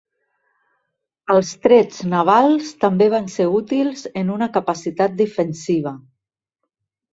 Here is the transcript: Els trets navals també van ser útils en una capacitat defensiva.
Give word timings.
Els 1.33 1.51
trets 1.65 1.99
navals 2.13 2.71
també 2.85 3.11
van 3.15 3.29
ser 3.35 3.47
útils 3.59 4.03
en 4.25 4.33
una 4.39 4.49
capacitat 4.59 5.17
defensiva. 5.23 5.97